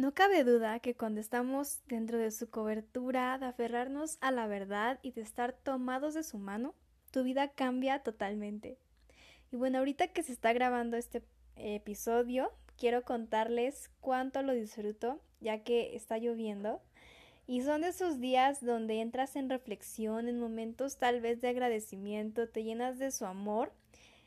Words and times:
No 0.00 0.14
cabe 0.14 0.44
duda 0.44 0.80
que 0.80 0.94
cuando 0.94 1.20
estamos 1.20 1.82
dentro 1.86 2.16
de 2.16 2.30
su 2.30 2.48
cobertura, 2.48 3.36
de 3.36 3.44
aferrarnos 3.44 4.16
a 4.22 4.30
la 4.30 4.46
verdad 4.46 4.98
y 5.02 5.10
de 5.10 5.20
estar 5.20 5.52
tomados 5.52 6.14
de 6.14 6.22
su 6.22 6.38
mano, 6.38 6.74
tu 7.10 7.22
vida 7.22 7.48
cambia 7.48 8.02
totalmente. 8.02 8.78
Y 9.52 9.56
bueno, 9.56 9.76
ahorita 9.76 10.08
que 10.08 10.22
se 10.22 10.32
está 10.32 10.54
grabando 10.54 10.96
este 10.96 11.22
episodio, 11.54 12.50
quiero 12.78 13.02
contarles 13.02 13.90
cuánto 14.00 14.40
lo 14.40 14.54
disfruto, 14.54 15.20
ya 15.38 15.64
que 15.64 15.94
está 15.94 16.16
lloviendo. 16.16 16.80
Y 17.46 17.60
son 17.60 17.82
de 17.82 17.88
esos 17.88 18.20
días 18.20 18.64
donde 18.64 19.02
entras 19.02 19.36
en 19.36 19.50
reflexión, 19.50 20.28
en 20.28 20.40
momentos 20.40 20.96
tal 20.96 21.20
vez 21.20 21.42
de 21.42 21.48
agradecimiento, 21.48 22.48
te 22.48 22.64
llenas 22.64 22.98
de 22.98 23.10
su 23.10 23.26
amor 23.26 23.70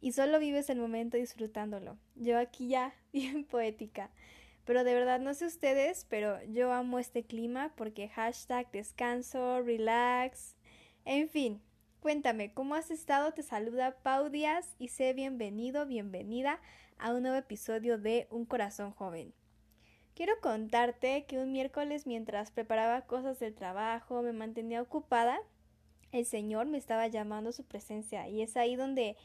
y 0.00 0.12
solo 0.12 0.38
vives 0.38 0.70
el 0.70 0.78
momento 0.78 1.16
disfrutándolo. 1.16 1.98
Yo 2.14 2.38
aquí 2.38 2.68
ya, 2.68 2.94
bien 3.12 3.44
poética. 3.44 4.12
Pero 4.66 4.82
de 4.82 4.94
verdad, 4.94 5.20
no 5.20 5.32
sé 5.32 5.46
ustedes, 5.46 6.06
pero 6.10 6.42
yo 6.46 6.72
amo 6.72 6.98
este 6.98 7.22
clima 7.22 7.72
porque 7.76 8.08
hashtag 8.08 8.68
descanso, 8.72 9.62
relax, 9.62 10.56
en 11.04 11.28
fin. 11.28 11.62
Cuéntame, 12.00 12.52
¿cómo 12.52 12.74
has 12.74 12.90
estado? 12.90 13.32
Te 13.32 13.44
saluda 13.44 13.96
Pau 14.02 14.28
Díaz 14.28 14.74
y 14.80 14.88
sé 14.88 15.12
bienvenido, 15.12 15.86
bienvenida 15.86 16.60
a 16.98 17.14
un 17.14 17.22
nuevo 17.22 17.36
episodio 17.36 17.96
de 17.96 18.26
Un 18.28 18.44
Corazón 18.44 18.90
Joven. 18.90 19.32
Quiero 20.14 20.32
contarte 20.40 21.26
que 21.26 21.38
un 21.38 21.52
miércoles 21.52 22.04
mientras 22.08 22.50
preparaba 22.50 23.06
cosas 23.06 23.38
del 23.38 23.54
trabajo, 23.54 24.22
me 24.22 24.32
mantenía 24.32 24.82
ocupada, 24.82 25.38
el 26.10 26.26
Señor 26.26 26.66
me 26.66 26.78
estaba 26.78 27.06
llamando 27.06 27.50
a 27.50 27.52
su 27.52 27.64
presencia 27.64 28.28
y 28.28 28.42
es 28.42 28.56
ahí 28.56 28.74
donde 28.74 29.16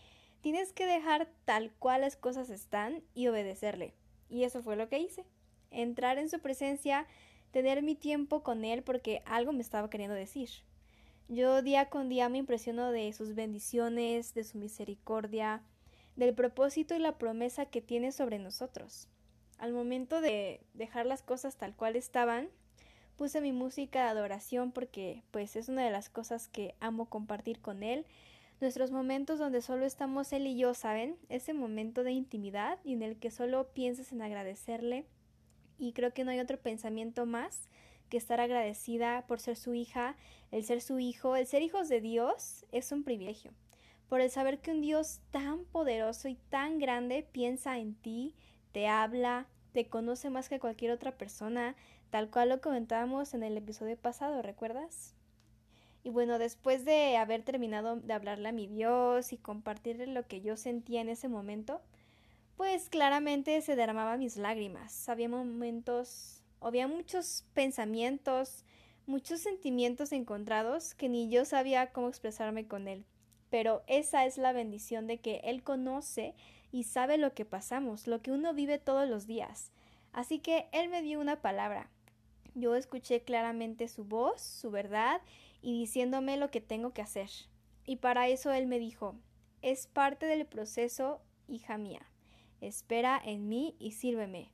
tienes 0.42 0.72
que 0.72 0.86
dejar 0.86 1.30
tal 1.46 1.72
cual 1.72 2.02
las 2.02 2.16
cosas 2.16 2.52
están 2.52 3.02
y 3.16 3.28
obedecerle. 3.28 3.96
Y 4.32 4.46
eso 4.46 4.64
fue 4.64 4.78
lo 4.78 4.88
que 4.88 4.98
hice. 4.98 5.26
Entrar 5.70 6.18
en 6.18 6.30
su 6.30 6.40
presencia, 6.40 7.06
tener 7.52 7.84
mi 7.84 7.96
tiempo 7.96 8.42
con 8.42 8.64
Él 8.64 8.82
porque 8.82 9.22
algo 9.26 9.52
me 9.52 9.62
estaba 9.62 9.90
queriendo 9.90 10.16
decir. 10.16 10.50
Yo 11.28 11.62
día 11.62 11.90
con 11.90 12.10
día 12.10 12.30
me 12.30 12.38
impresiono 12.38 12.92
de 12.92 13.12
sus 13.14 13.36
bendiciones, 13.36 14.34
de 14.34 14.46
su 14.46 14.58
misericordia, 14.58 15.62
del 16.16 16.34
propósito 16.34 16.96
y 16.96 17.00
la 17.00 17.18
promesa 17.18 17.66
que 17.66 17.82
tiene 17.82 18.12
sobre 18.12 18.40
nosotros. 18.40 19.08
Al 19.58 19.74
momento 19.74 20.22
de 20.22 20.62
dejar 20.74 21.06
las 21.06 21.22
cosas 21.22 21.58
tal 21.58 21.76
cual 21.76 21.96
estaban, 21.96 22.50
puse 23.18 23.42
mi 23.42 23.52
música 23.52 24.04
de 24.04 24.10
adoración 24.10 24.72
porque 24.72 25.24
pues 25.32 25.56
es 25.56 25.70
una 25.70 25.84
de 25.84 25.92
las 25.92 26.10
cosas 26.10 26.48
que 26.48 26.74
amo 26.80 27.10
compartir 27.10 27.60
con 27.60 27.84
él 27.84 28.06
nuestros 28.62 28.92
momentos 28.92 29.40
donde 29.40 29.62
solo 29.62 29.86
estamos 29.86 30.32
él 30.32 30.48
y 30.48 30.56
yo, 30.56 30.74
¿saben? 30.74 31.18
Ese 31.30 31.54
momento 31.54 32.04
de 32.04 32.12
intimidad 32.12 32.80
y 32.84 32.94
en 32.94 33.02
el 33.02 33.18
que 33.18 33.32
solo 33.32 33.74
piensas 33.74 34.12
en 34.12 34.22
agradecerle 34.22 35.06
y 35.78 35.94
creo 35.94 36.14
que 36.14 36.24
no 36.24 36.32
hay 36.32 36.40
otro 36.40 36.60
pensamiento 36.60 37.26
más 37.26 37.68
que 38.10 38.18
estar 38.18 38.40
agradecida 38.40 39.26
por 39.26 39.40
ser 39.40 39.56
su 39.56 39.74
hija, 39.74 40.16
el 40.52 40.64
ser 40.64 40.82
su 40.82 41.00
hijo, 41.00 41.36
el 41.36 41.48
ser 41.48 41.64
hijos 41.64 41.90
de 41.90 42.02
Dios 42.02 42.66
es 42.72 42.92
un 42.92 43.04
privilegio. 43.04 43.52
Por 44.10 44.22
el 44.22 44.30
saber 44.30 44.60
que 44.60 44.72
un 44.72 44.82
Dios 44.82 45.22
tan 45.32 45.64
poderoso 45.66 46.28
y 46.28 46.36
tan 46.36 46.78
grande 46.78 47.26
piensa 47.32 47.80
en 47.80 47.96
ti, 47.96 48.36
te 48.74 48.88
habla, 48.88 49.48
te 49.72 49.88
conoce 49.88 50.30
más 50.30 50.50
que 50.50 50.60
cualquier 50.60 50.92
otra 50.92 51.18
persona, 51.18 51.76
tal 52.10 52.30
cual 52.30 52.50
lo 52.50 52.62
comentábamos 52.62 53.34
en 53.34 53.44
el 53.44 53.58
episodio 53.58 53.98
pasado, 53.98 54.42
¿recuerdas? 54.42 55.16
Y 56.04 56.10
bueno, 56.10 56.40
después 56.40 56.84
de 56.84 57.18
haber 57.18 57.44
terminado 57.44 57.96
de 57.98 58.14
hablarle 58.14 58.50
a 58.50 58.54
mi 58.54 58.68
Dios 58.68 59.34
y 59.34 59.38
compartirle 59.38 60.08
lo 60.08 60.28
que 60.28 60.42
yo 60.42 60.58
sentía 60.58 61.02
en 61.02 61.10
ese 61.10 61.28
momento, 61.28 61.82
pues 62.58 62.90
claramente 62.90 63.62
se 63.62 63.76
derramaban 63.76 64.20
mis 64.20 64.38
lágrimas. 64.38 65.10
Había 65.10 65.30
momentos, 65.30 66.42
había 66.60 66.88
muchos 66.88 67.46
pensamientos, 67.54 68.66
muchos 69.06 69.42
sentimientos 69.42 70.12
encontrados 70.12 70.96
que 70.96 71.10
ni 71.10 71.30
yo 71.30 71.46
sabía 71.46 71.92
cómo 71.92 72.08
expresarme 72.08 72.68
con 72.68 72.88
él. 72.88 73.06
Pero 73.50 73.84
esa 73.88 74.26
es 74.26 74.38
la 74.38 74.54
bendición 74.54 75.08
de 75.08 75.20
que 75.20 75.42
él 75.44 75.62
conoce 75.62 76.36
y 76.72 76.84
sabe 76.84 77.18
lo 77.18 77.34
que 77.34 77.46
pasamos, 77.46 78.08
lo 78.08 78.22
que 78.22 78.32
uno 78.32 78.54
vive 78.54 78.80
todos 78.80 79.08
los 79.08 79.28
días. 79.28 79.72
Así 80.14 80.40
que 80.40 80.68
él 80.72 80.90
me 80.90 81.02
dio 81.02 81.20
una 81.20 81.42
palabra. 81.42 81.90
Yo 82.56 82.76
escuché 82.76 83.22
claramente 83.22 83.88
su 83.88 84.04
voz, 84.04 84.42
su 84.42 84.72
verdad 84.72 85.22
y 85.62 85.80
diciéndome 85.80 86.38
lo 86.38 86.50
que 86.50 86.62
tengo 86.62 86.94
que 86.94 87.02
hacer. 87.02 87.30
Y 87.86 87.98
para 87.98 88.28
eso 88.28 88.52
él 88.52 88.68
me 88.68 88.80
dijo, 88.80 89.16
es 89.62 89.88
parte 89.88 90.26
del 90.26 90.46
proceso, 90.46 91.22
hija 91.48 91.78
mía. 91.78 92.02
Espera 92.62 93.22
en 93.24 93.48
mí 93.50 93.76
y 93.80 93.92
sírveme. 93.92 94.52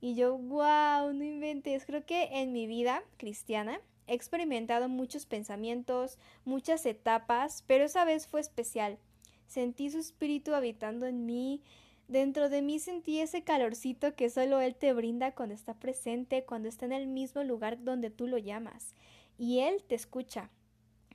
Y 0.00 0.14
yo, 0.14 0.36
wow, 0.36 1.12
no 1.12 1.24
inventes. 1.24 1.86
Creo 1.86 2.04
que 2.04 2.24
en 2.40 2.52
mi 2.52 2.66
vida 2.66 3.02
cristiana 3.16 3.80
he 4.06 4.14
experimentado 4.14 4.88
muchos 4.88 5.26
pensamientos, 5.26 6.18
muchas 6.44 6.84
etapas, 6.84 7.64
pero 7.66 7.84
esa 7.84 8.04
vez 8.04 8.26
fue 8.26 8.40
especial. 8.40 8.98
Sentí 9.46 9.90
su 9.90 9.98
espíritu 9.98 10.54
habitando 10.54 11.06
en 11.06 11.26
mí, 11.26 11.62
Dentro 12.06 12.50
de 12.50 12.60
mí 12.60 12.80
sentí 12.80 13.20
ese 13.20 13.44
calorcito 13.44 14.14
que 14.14 14.28
solo 14.28 14.60
Él 14.60 14.74
te 14.74 14.92
brinda 14.92 15.32
cuando 15.32 15.54
está 15.54 15.72
presente, 15.72 16.44
cuando 16.44 16.68
está 16.68 16.84
en 16.84 16.92
el 16.92 17.06
mismo 17.06 17.42
lugar 17.44 17.82
donde 17.82 18.10
tú 18.10 18.26
lo 18.26 18.36
llamas 18.36 18.94
y 19.38 19.60
él 19.60 19.82
te 19.86 19.94
escucha. 19.94 20.50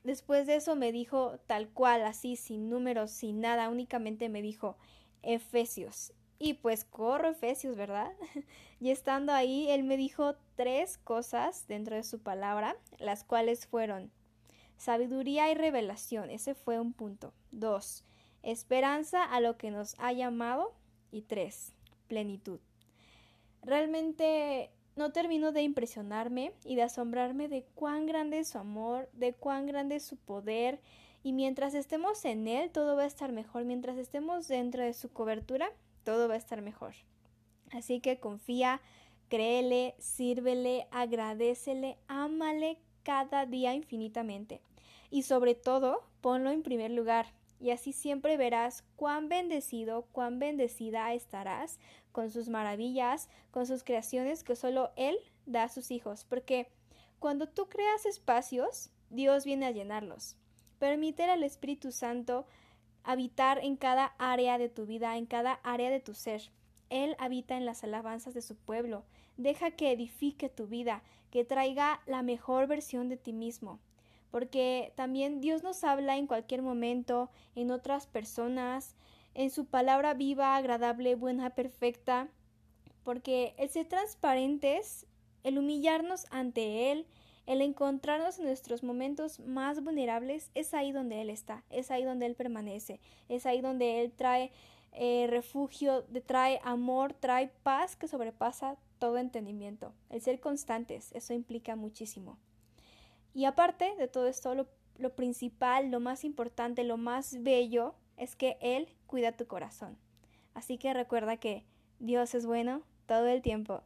Después 0.03 0.47
de 0.47 0.55
eso 0.55 0.75
me 0.75 0.91
dijo 0.91 1.39
tal 1.47 1.69
cual, 1.69 2.03
así, 2.03 2.35
sin 2.35 2.69
números, 2.69 3.11
sin 3.11 3.41
nada, 3.41 3.69
únicamente 3.69 4.29
me 4.29 4.41
dijo 4.41 4.77
Efesios. 5.21 6.13
Y 6.37 6.53
pues 6.53 6.85
corro 6.85 7.29
Efesios, 7.29 7.75
¿verdad? 7.75 8.11
y 8.79 8.91
estando 8.91 9.33
ahí, 9.33 9.69
él 9.69 9.83
me 9.83 9.97
dijo 9.97 10.35
tres 10.55 10.97
cosas 10.97 11.67
dentro 11.67 11.95
de 11.95 12.03
su 12.03 12.19
palabra, 12.19 12.77
las 12.97 13.23
cuales 13.25 13.67
fueron 13.67 14.11
sabiduría 14.77 15.51
y 15.51 15.55
revelación, 15.55 16.29
ese 16.29 16.55
fue 16.55 16.79
un 16.79 16.93
punto. 16.93 17.33
Dos, 17.51 18.05
esperanza 18.41 19.23
a 19.23 19.41
lo 19.41 19.57
que 19.57 19.69
nos 19.69 19.95
ha 19.99 20.13
llamado. 20.13 20.73
Y 21.11 21.23
tres, 21.23 21.73
plenitud. 22.07 22.59
Realmente 23.63 24.71
no 24.99 25.13
termino 25.13 25.53
de 25.53 25.61
impresionarme 25.61 26.51
y 26.65 26.75
de 26.75 26.83
asombrarme 26.83 27.47
de 27.47 27.63
cuán 27.73 28.05
grande 28.05 28.39
es 28.39 28.49
su 28.49 28.57
amor, 28.57 29.09
de 29.13 29.33
cuán 29.33 29.65
grande 29.65 29.95
es 29.95 30.03
su 30.03 30.17
poder, 30.17 30.81
y 31.23 31.31
mientras 31.31 31.73
estemos 31.73 32.25
en 32.25 32.49
Él, 32.49 32.69
todo 32.69 32.97
va 32.97 33.03
a 33.03 33.07
estar 33.07 33.31
mejor, 33.31 33.63
mientras 33.63 33.97
estemos 33.97 34.49
dentro 34.49 34.83
de 34.83 34.93
su 34.93 35.09
cobertura, 35.09 35.71
todo 36.03 36.27
va 36.27 36.33
a 36.33 36.37
estar 36.37 36.61
mejor. 36.61 36.95
Así 37.71 38.01
que 38.01 38.19
confía, 38.19 38.81
créele, 39.29 39.95
sírvele, 39.99 40.87
agradecele, 40.91 41.97
ámale 42.09 42.77
cada 43.03 43.45
día 43.45 43.73
infinitamente. 43.73 44.59
Y 45.09 45.23
sobre 45.23 45.55
todo, 45.55 46.03
ponlo 46.19 46.51
en 46.51 46.61
primer 46.61 46.91
lugar, 46.91 47.27
y 47.59 47.71
así 47.71 47.93
siempre 47.93 48.37
verás 48.37 48.83
cuán 48.95 49.29
bendecido, 49.29 50.03
cuán 50.11 50.39
bendecida 50.39 51.13
estarás 51.13 51.79
con 52.11 52.31
sus 52.31 52.49
maravillas, 52.49 53.29
con 53.51 53.65
sus 53.65 53.83
creaciones 53.83 54.43
que 54.43 54.55
solo 54.55 54.91
Él 54.95 55.17
da 55.45 55.63
a 55.63 55.69
sus 55.69 55.91
hijos, 55.91 56.25
porque 56.25 56.67
cuando 57.19 57.47
tú 57.47 57.67
creas 57.67 58.05
espacios, 58.05 58.91
Dios 59.09 59.45
viene 59.45 59.65
a 59.65 59.71
llenarlos. 59.71 60.37
Permite 60.79 61.23
al 61.23 61.43
Espíritu 61.43 61.91
Santo 61.91 62.45
habitar 63.03 63.59
en 63.63 63.75
cada 63.75 64.13
área 64.17 64.57
de 64.57 64.69
tu 64.69 64.85
vida, 64.85 65.17
en 65.17 65.25
cada 65.25 65.59
área 65.63 65.89
de 65.89 65.99
tu 65.99 66.13
ser. 66.13 66.51
Él 66.89 67.15
habita 67.19 67.57
en 67.57 67.65
las 67.65 67.83
alabanzas 67.83 68.33
de 68.33 68.41
su 68.41 68.55
pueblo. 68.55 69.03
Deja 69.35 69.71
que 69.71 69.91
edifique 69.91 70.47
tu 70.49 70.67
vida, 70.67 71.03
que 71.29 71.43
traiga 71.43 72.01
la 72.05 72.23
mejor 72.23 72.67
versión 72.67 73.09
de 73.09 73.17
ti 73.17 73.33
mismo 73.33 73.79
porque 74.31 74.93
también 74.95 75.41
Dios 75.41 75.63
nos 75.63 75.83
habla 75.83 76.17
en 76.17 76.27
cualquier 76.27 76.61
momento, 76.61 77.29
en 77.55 77.71
otras 77.71 78.07
personas, 78.07 78.95
en 79.33 79.49
su 79.49 79.65
palabra 79.65 80.13
viva, 80.13 80.55
agradable, 80.55 81.15
buena, 81.15 81.51
perfecta, 81.51 82.27
porque 83.03 83.53
el 83.57 83.69
ser 83.69 83.87
transparentes, 83.87 85.05
el 85.43 85.57
humillarnos 85.57 86.25
ante 86.31 86.91
Él, 86.91 87.05
el 87.45 87.61
encontrarnos 87.61 88.37
en 88.37 88.45
nuestros 88.45 88.83
momentos 88.83 89.39
más 89.39 89.83
vulnerables, 89.83 90.51
es 90.53 90.73
ahí 90.73 90.91
donde 90.91 91.21
Él 91.21 91.29
está, 91.29 91.63
es 91.69 91.89
ahí 91.89 92.03
donde 92.03 92.27
Él 92.27 92.35
permanece, 92.35 92.99
es 93.27 93.45
ahí 93.45 93.61
donde 93.61 94.01
Él 94.01 94.11
trae 94.11 94.51
eh, 94.91 95.27
refugio, 95.29 96.03
trae 96.25 96.59
amor, 96.63 97.13
trae 97.13 97.49
paz 97.63 97.95
que 97.95 98.07
sobrepasa 98.07 98.77
todo 98.99 99.17
entendimiento. 99.17 99.93
El 100.09 100.21
ser 100.21 100.39
constantes, 100.39 101.11
eso 101.13 101.33
implica 101.33 101.75
muchísimo. 101.75 102.37
Y 103.33 103.45
aparte 103.45 103.95
de 103.97 104.07
todo 104.07 104.27
esto, 104.27 104.55
lo, 104.55 104.67
lo 104.97 105.15
principal, 105.15 105.91
lo 105.91 105.99
más 105.99 106.23
importante, 106.23 106.83
lo 106.83 106.97
más 106.97 107.41
bello 107.41 107.95
es 108.17 108.35
que 108.35 108.57
Él 108.61 108.89
cuida 109.07 109.31
tu 109.31 109.47
corazón. 109.47 109.97
Así 110.53 110.77
que 110.77 110.93
recuerda 110.93 111.37
que 111.37 111.63
Dios 111.99 112.35
es 112.35 112.45
bueno 112.45 112.83
todo 113.05 113.27
el 113.27 113.41
tiempo. 113.41 113.83